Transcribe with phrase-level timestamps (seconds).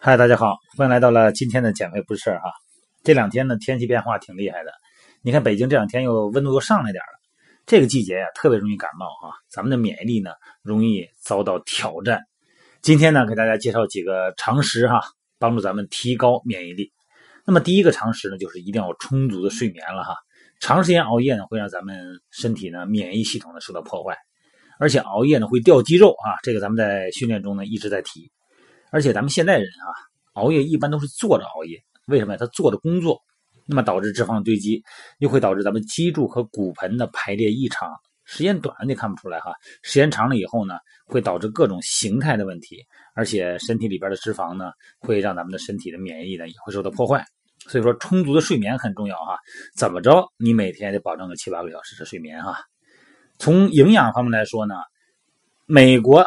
[0.00, 2.50] 嗨，大家好，欢迎来到了今天的减肥不是事儿哈。
[3.02, 4.72] 这两天呢，天气变化挺厉害的。
[5.20, 7.20] 你看北京这两天又温度又上来点了，
[7.66, 9.36] 这个季节呀，特别容易感冒哈。
[9.50, 10.30] 咱们的免疫力呢，
[10.62, 12.22] 容易遭到挑战。
[12.80, 15.02] 今天呢，给大家介绍几个常识哈，
[15.38, 16.90] 帮助咱们提高免疫力。
[17.44, 20.16] 那么第一个常识呢，就是一定要充足的睡眠了哈。
[20.58, 24.16] 长时间熬夜呢，会让咱们身体呢免疫系统呢受到破坏，
[24.78, 26.40] 而且熬夜呢会掉肌肉啊。
[26.42, 28.32] 这个咱们在训练中呢一直在提。
[28.94, 29.90] 而且咱们现代人啊，
[30.34, 33.20] 熬夜一般都是坐着熬夜，为什么呀他做的工作，
[33.66, 34.80] 那么导致脂肪堆积，
[35.18, 37.90] 又会导致咱们脊柱和骨盆的排列异常。
[38.24, 42.86] 时间短了你看不出来哈，时间长了以后呢，会导致各种形态的问题，
[43.16, 47.24] 而且身体里边的脂肪呢，会让咱们的身体的免疫呢也会受到破坏。
[47.66, 49.36] 所以说，充足的睡眠很重要哈。
[49.76, 52.58] 怎么着，你每天得保证个七八个小时的睡眠哈。
[53.40, 54.76] 从营养方面来说呢，
[55.66, 56.24] 美国。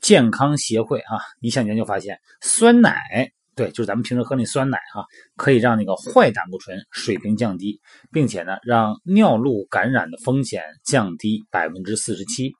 [0.00, 5.04] 健康协会啊，一项研究发现，酸奶对，就是咱们平时喝那酸奶哈，
[5.36, 7.78] 可以让那个坏胆固醇水平降低，
[8.10, 12.52] 并且呢，让尿路感染的风险降低百分之四十七。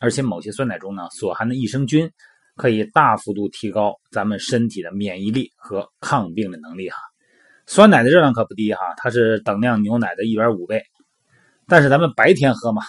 [0.00, 2.10] 而且某些酸奶中呢，所含的益生菌
[2.54, 6.96] 可以大幅度提高咱们身体的免疫力和抗病的能力哈。
[7.66, 10.82] 酸奶的热量可不低哈，它是等量牛奶的一点五倍。
[11.66, 12.82] 但是咱们白天喝嘛，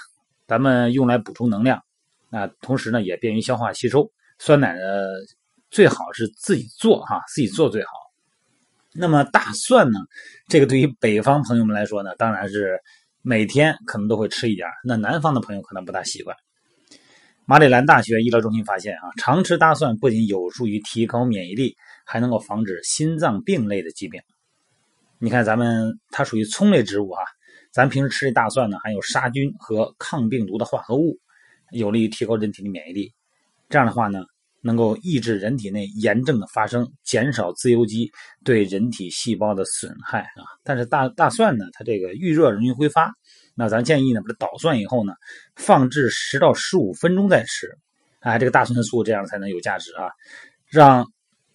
[0.47, 1.81] 咱们用来补充能量。
[2.29, 4.11] 那同时呢，也便于消化吸收。
[4.39, 4.81] 酸奶呢，
[5.71, 7.89] 最好是自己做哈，自己做最好。
[8.93, 9.99] 那么大蒜呢，
[10.47, 12.79] 这个对于北方朋友们来说呢，当然是
[13.21, 14.67] 每天可能都会吃一点。
[14.83, 16.35] 那南方的朋友可能不大习惯。
[17.45, 24.21] 马里兰大学医疗中心发现啊，常吃大蒜不仅有助于提高免疫力，还能够防止心脏病类的疾病。
[25.17, 27.23] 你看，咱们它属于葱类植物啊，
[27.71, 31.17] 咱平时吃的大蒜呢，含有杀菌和抗病毒的化合物。
[31.71, 33.13] 有利于提高人体的免疫力，
[33.69, 34.23] 这样的话呢，
[34.61, 38.09] 能够抑制人体内炎症的发生，减少自由基
[38.43, 40.43] 对人体细胞的损害啊。
[40.63, 43.13] 但是大大蒜呢，它这个遇热容易挥发，
[43.55, 45.13] 那咱建议呢，把它捣蒜以后呢，
[45.55, 47.77] 放置十到十五分钟再吃，
[48.19, 50.09] 哎，这个大蒜素这样才能有价值啊，
[50.67, 51.05] 让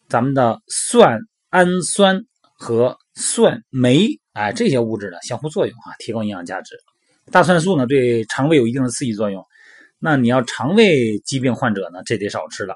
[0.08, 1.18] 咱们的蒜
[1.50, 2.24] 氨酸
[2.54, 6.76] 和蒜酶哎这些物质呢相互作用啊，提高营养价值。
[7.30, 9.44] 大蒜素呢，对肠胃有一定的刺激作用。
[10.04, 12.74] 那你要肠胃疾病患者呢，这得少吃了。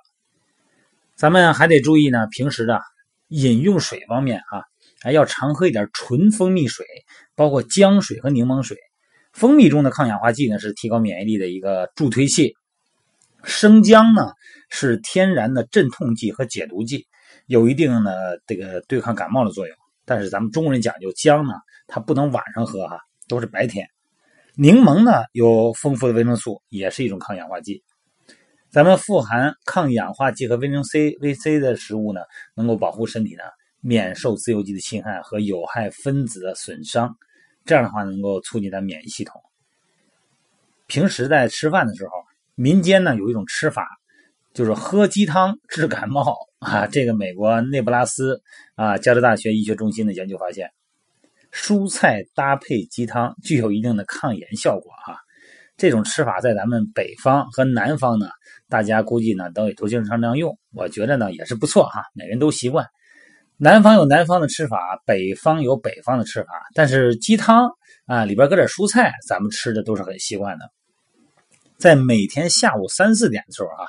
[1.16, 2.80] 咱们还得注意呢，平时的
[3.26, 4.62] 饮用水方面啊，
[5.00, 6.86] 还要常喝一点纯蜂蜜水，
[7.34, 8.78] 包括姜水和柠檬水。
[9.32, 12.54] 蜂蜜中的抗氧化剂呢，是提高免疫力的一个助推器。
[13.42, 14.30] 生姜呢，
[14.70, 17.08] 是天然的镇痛剂和解毒剂，
[17.46, 19.76] 有一定的这个对抗感冒的作用。
[20.04, 21.54] 但是咱们中国人讲究姜呢，
[21.88, 23.88] 它不能晚上喝哈，都是白天。
[24.58, 27.82] 柠檬呢有丰富的维生素，也是一种抗氧化剂。
[28.70, 32.22] 咱们富含抗氧化剂和维生素 C、维 C 的食物呢，
[32.54, 33.42] 能够保护身体呢
[33.82, 37.14] 免受自由基的侵害和有害分子的损伤。
[37.66, 39.42] 这样的话，能够促进咱免疫系统。
[40.86, 42.12] 平时在吃饭的时候，
[42.54, 43.86] 民间呢有一种吃法，
[44.54, 46.86] 就是喝鸡汤治感冒啊。
[46.86, 48.40] 这个美国内布拉斯
[48.74, 50.70] 啊加州大学医学中心的研究发现。
[51.56, 55.16] 蔬菜搭配鸡汤具有一定的抗炎效果哈，
[55.78, 58.28] 这种吃法在咱们北方和南方呢，
[58.68, 62.86] 大家估计呢都也都经常常用，我觉得呢也是不错哈，每个人都习惯。
[63.56, 67.70] 南方有南方的吃法，北方有北方的吃法，但是鸡汤
[68.04, 70.70] 啊里边搁点蔬菜，咱们吃的都是很习惯的。
[71.78, 73.88] 在每天下午三四点的时候啊，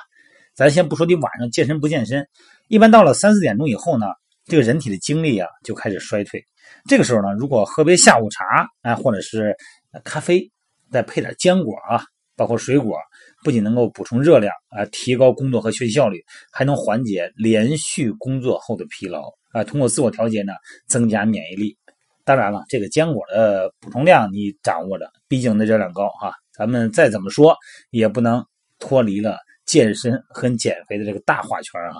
[0.54, 2.26] 咱先不说你晚上健身不健身，
[2.68, 4.06] 一般到了三四点钟以后呢。
[4.50, 6.42] 这个人体的精力啊就开始衰退，
[6.86, 8.44] 这个时候呢，如果喝杯下午茶
[8.82, 9.56] 啊，或者是
[10.04, 10.50] 咖啡，
[10.90, 12.02] 再配点坚果啊，
[12.36, 12.96] 包括水果，
[13.44, 20.52] 不仅能够补充热量啊，提高工作和学习效率，还能缓解连续工作后的疲劳啊，通过自我调节呢，
[20.86, 21.76] 增加免疫力。
[22.24, 27.56] 当然了，这个坚果的补充量你掌握着，毕竟那热量高哈，咱们再怎么说
[27.90, 28.44] 也不能
[28.78, 31.96] 脱离了健身和减肥的这个大画圈啊。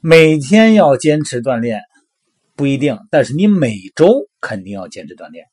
[0.00, 1.80] 每天要坚持锻炼
[2.56, 5.44] 不一定，但是你每周肯定要坚持锻炼。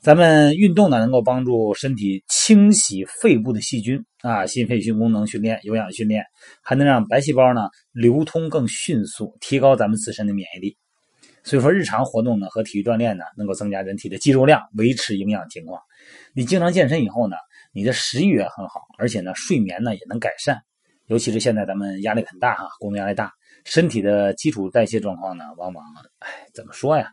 [0.00, 6.24] 咱们运动呢，能够帮助身体清洗肺部的细菌啊，心肺性功能训练、有氧训练，
[6.62, 10.76] 还能让白细胞呢流通更迅速，提高咱们自身的免疫力。
[11.42, 15.80] 所以说，日常活动呢和体育锻炼呢，能够增加人体的肌肉量，维持营养情况。
[16.34, 17.36] 你经常健身以后呢，
[17.72, 20.58] 你的食欲也很好，而且呢，睡眠呢也能改善。
[21.06, 23.32] 尤其是现在咱们压力很大哈，工作压力大。
[23.64, 25.84] 身体的基础代谢状况呢，往往
[26.18, 27.06] 哎，怎么说呀？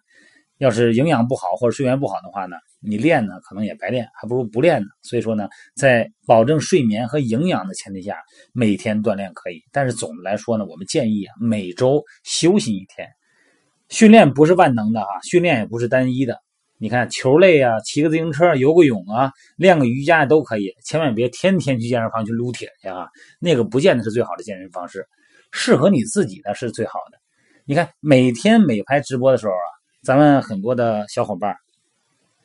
[0.57, 4.87] 要是营养不好或者睡眠不好的话呢，你练呢可能也白练，还不如不练呢。
[5.03, 8.17] 所以说呢，在保证睡眠和营养的前提下，
[8.53, 9.61] 每天锻炼可以。
[9.71, 13.07] 但是总的来说呢，我们建议啊，每周休息一天。
[13.89, 16.39] 训练不是万能的啊，训练也不是单一的。
[16.79, 20.73] 你看球类啊，骑个自行车、游个泳啊，练个瑜伽都可以。
[20.83, 23.07] 千万别天天去健身房去撸铁去啊，
[23.39, 25.05] 那个不见得是最好的健身方式。
[25.51, 27.17] 适合你自己的是最好的。
[27.65, 29.65] 你看每天美拍直播的时候啊。
[30.03, 31.57] 咱们很多的小伙伴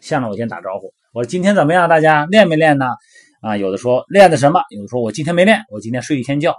[0.01, 1.89] 向着我先打招呼，我说今天怎么样？
[1.89, 2.87] 大家练没练呢？
[3.41, 4.61] 啊，有的说练的什么？
[4.71, 6.57] 有的说我今天没练，我今天睡一天觉，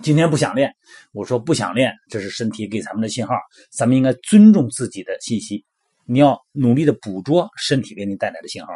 [0.00, 0.72] 今天不想练。
[1.12, 3.34] 我说不想练，这是身体给咱们的信号，
[3.72, 5.64] 咱们应该尊重自己的信息，
[6.04, 8.68] 你要努力的捕捉身体给你带来的信号。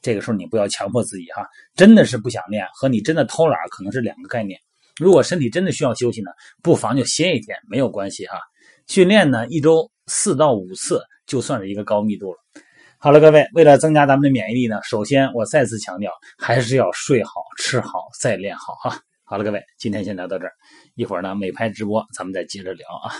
[0.00, 4.58] 这个时候你不要强迫自己哈，真的是不想练和你真的偷懒可能是两个概念。
[4.96, 6.30] 如果身体真的需要休息呢，
[6.62, 8.38] 不妨就歇一天，没有关系哈。
[8.86, 9.90] 训练呢，一周。
[10.06, 12.38] 四到五次就算是一个高密度了。
[12.98, 19.00] 好了，各位，为了增加咱们的免疫力呢，首先我再次强调，还是要睡好、吃好，再练好哈。
[19.24, 20.52] 好了，各位，今天先聊到这儿，
[20.94, 23.14] 一会儿呢美拍直播，咱们再接着聊啊。